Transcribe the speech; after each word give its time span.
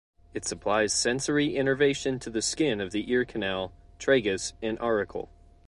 It 0.33 0.45
supplies 0.45 0.93
sensory 0.93 1.55
innervation 1.55 2.17
to 2.21 2.31
the 2.31 2.41
skin 2.41 2.81
of 2.81 2.89
the 2.91 3.11
ear 3.11 3.23
canal, 3.23 3.71
tragus, 3.99 4.53
and 4.59 4.79
auricle. 4.79 5.29